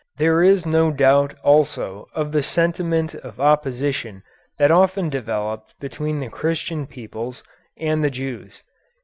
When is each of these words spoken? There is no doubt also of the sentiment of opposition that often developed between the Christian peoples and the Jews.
There 0.17 0.41
is 0.41 0.65
no 0.65 0.89
doubt 0.89 1.35
also 1.43 2.07
of 2.15 2.31
the 2.31 2.41
sentiment 2.41 3.13
of 3.13 3.39
opposition 3.39 4.23
that 4.57 4.71
often 4.71 5.09
developed 5.09 5.79
between 5.79 6.19
the 6.19 6.29
Christian 6.31 6.87
peoples 6.87 7.43
and 7.77 8.03
the 8.03 8.09
Jews. 8.09 8.63